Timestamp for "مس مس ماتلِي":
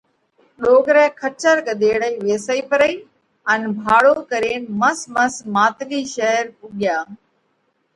4.79-6.01